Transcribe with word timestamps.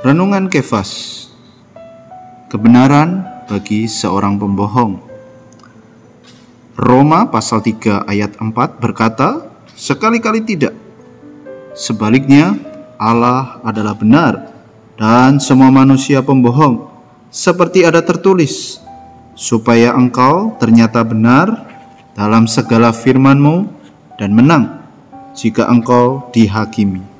Renungan 0.00 0.48
Kefas. 0.48 1.28
Kebenaran 2.48 3.20
bagi 3.46 3.84
seorang 3.84 4.40
pembohong. 4.40 4.96
Roma 6.80 7.28
pasal 7.28 7.60
3 7.60 8.08
ayat 8.08 8.40
4 8.40 8.80
berkata 8.80 9.44
Sekali-kali 9.76 10.40
tidak. 10.40 10.72
Sebaliknya 11.76 12.56
Allah 12.98 13.62
adalah 13.62 13.94
benar 13.94 14.50
Dan 14.98 15.38
semua 15.38 15.70
manusia 15.70 16.18
pembohong 16.18 16.90
Seperti 17.30 17.86
ada 17.86 18.02
tertulis 18.02 18.82
Supaya 19.38 19.94
engkau 19.94 20.58
ternyata 20.58 21.06
benar 21.06 21.69
Dalam 22.14 22.50
segala 22.50 22.90
firmanmu 22.90 23.68
Dan 24.18 24.34
menang 24.34 24.82
Jika 25.34 25.70
engkau 25.70 26.30
dihakimi 26.34 27.10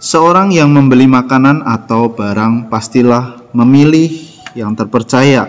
Seorang 0.00 0.48
yang 0.48 0.72
membeli 0.72 1.04
makanan 1.04 1.60
atau 1.60 2.08
barang 2.08 2.72
pastilah 2.72 3.52
memilih 3.52 4.08
yang 4.56 4.72
terpercaya, 4.72 5.44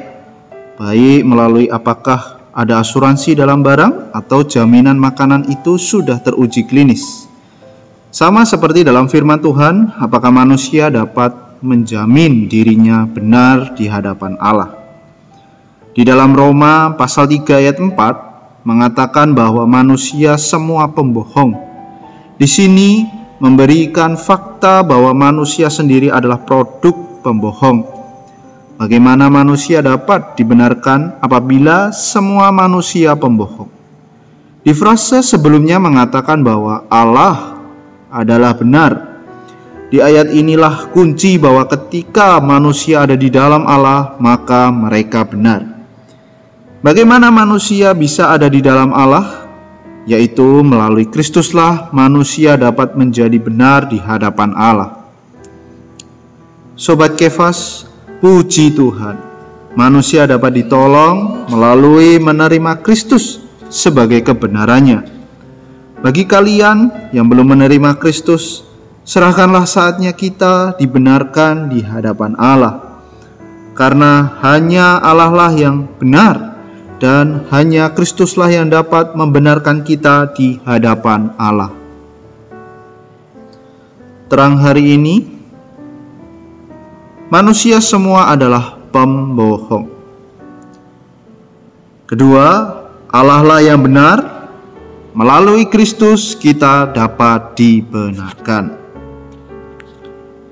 baik 0.76 1.23
melalui 1.23 1.72
apakah 1.72 2.44
ada 2.52 2.84
asuransi 2.84 3.31
dalam 3.31 3.64
barang 3.64 4.12
atau 4.12 4.44
jaminan 4.44 5.00
makanan 5.00 5.48
itu 5.48 5.80
sudah 5.80 6.20
teruji 6.20 6.68
klinis. 6.68 7.31
Sama 8.12 8.44
seperti 8.44 8.84
dalam 8.84 9.08
firman 9.08 9.40
Tuhan, 9.40 9.95
apakah 9.95 10.36
manusia 10.36 10.92
dapat 10.92 11.31
menjamin 11.64 12.52
dirinya 12.52 13.08
benar 13.08 13.72
di 13.80 13.88
hadapan 13.88 14.36
Allah. 14.36 14.80
Di 15.91 16.08
dalam 16.08 16.31
Roma 16.31 16.95
pasal 16.95 17.27
3 17.27 17.52
ayat 17.59 17.76
4 17.76 18.63
mengatakan 18.63 19.36
bahwa 19.36 19.67
manusia 19.67 20.39
semua 20.39 20.88
pembohong. 20.88 21.52
Di 22.39 22.47
sini 22.47 23.03
memberikan 23.44 24.16
fakta 24.16 24.88
bahwa 24.88 25.12
manusia 25.12 25.67
sendiri 25.67 26.08
adalah 26.08 26.39
produk 26.47 26.95
pembohong. 27.19 27.84
Bagaimana 28.80 29.28
manusia 29.28 29.84
dapat 29.84 30.39
dibenarkan 30.39 31.19
apabila 31.19 31.92
semua 31.92 32.56
manusia 32.56 33.12
pembohong? 33.14 33.69
Di 34.64 34.72
frase 34.72 35.19
sebelumnya 35.19 35.75
mengatakan 35.81 36.39
bahwa 36.39 36.88
Allah 36.88 37.59
adalah 38.08 38.56
benar. 38.56 39.12
Di 39.92 40.00
ayat 40.00 40.31
inilah 40.31 40.88
kunci 40.95 41.36
bahwa 41.36 41.67
ketika 41.67 42.39
manusia 42.39 43.03
ada 43.03 43.19
di 43.19 43.28
dalam 43.28 43.67
Allah, 43.67 44.16
maka 44.23 44.72
mereka 44.72 45.28
benar. 45.28 45.70
Bagaimana 46.82 47.30
manusia 47.30 47.94
bisa 47.94 48.34
ada 48.34 48.50
di 48.50 48.58
dalam 48.62 48.90
Allah? 48.94 49.42
yaitu 50.10 50.66
melalui 50.66 51.06
Kristuslah 51.06 51.94
manusia 51.94 52.58
dapat 52.58 52.98
menjadi 52.98 53.38
benar 53.38 53.86
di 53.90 54.02
hadapan 54.02 54.54
Allah. 54.58 55.06
Sobat 56.74 57.14
Kefas, 57.14 57.86
puji 58.24 58.74
Tuhan, 58.74 59.22
manusia 59.78 60.26
dapat 60.26 60.58
ditolong 60.58 61.46
melalui 61.54 62.18
menerima 62.18 62.82
Kristus 62.82 63.38
sebagai 63.70 64.26
kebenarannya. 64.26 65.06
Bagi 66.02 66.26
kalian 66.26 66.90
yang 67.14 67.30
belum 67.30 67.54
menerima 67.54 68.02
Kristus, 68.02 68.66
serahkanlah 69.06 69.70
saatnya 69.70 70.18
kita 70.18 70.74
dibenarkan 70.82 71.70
di 71.70 71.86
hadapan 71.86 72.34
Allah. 72.42 73.06
Karena 73.78 74.42
hanya 74.42 74.98
Allah 74.98 75.30
lah 75.30 75.54
yang 75.54 75.86
benar 76.02 76.50
dan 77.02 77.49
hanya 77.49 77.89
Kristuslah 77.97 78.53
yang 78.53 78.69
dapat 78.69 79.17
membenarkan 79.17 79.81
kita 79.81 80.30
di 80.38 80.61
hadapan 80.61 81.33
Allah. 81.33 81.73
Terang 84.29 84.62
hari 84.62 84.95
ini, 84.95 85.25
manusia 87.34 87.81
semua 87.81 88.29
adalah 88.29 88.78
pembohong. 88.94 89.90
Kedua, 92.06 92.47
Allah 93.09 93.41
lah 93.41 93.59
yang 93.66 93.81
benar, 93.81 94.22
melalui 95.17 95.66
Kristus 95.66 96.38
kita 96.38 96.85
dapat 96.94 97.57
dibenarkan. 97.57 98.78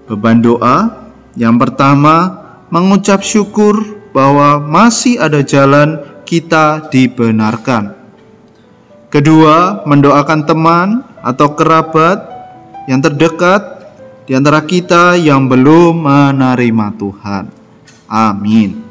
Beban 0.09 0.41
doa 0.41 1.05
yang 1.37 1.61
pertama 1.61 2.41
mengucap 2.73 3.21
syukur 3.21 4.01
bahwa 4.09 4.57
masih 4.57 5.21
ada 5.21 5.45
jalan 5.45 6.08
kita 6.29 6.93
dibenarkan. 6.93 7.97
Kedua, 9.09 9.81
mendoakan 9.89 10.45
teman 10.45 11.01
atau 11.25 11.57
kerabat 11.57 12.29
yang 12.85 13.01
terdekat 13.01 13.89
di 14.29 14.37
antara 14.37 14.61
kita 14.61 15.17
yang 15.17 15.49
belum 15.49 16.05
menerima 16.05 16.87
Tuhan. 17.01 17.49
Amin. 18.05 18.88